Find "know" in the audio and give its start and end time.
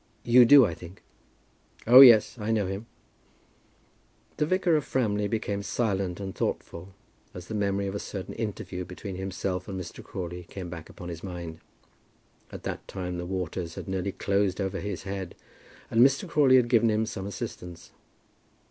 2.49-2.65